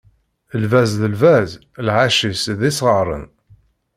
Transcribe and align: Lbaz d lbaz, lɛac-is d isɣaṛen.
Lbaz 0.61 0.91
d 1.01 1.03
lbaz, 1.13 1.51
lɛac-is 1.87 2.43
d 2.59 2.61
isɣaṛen. 2.69 3.25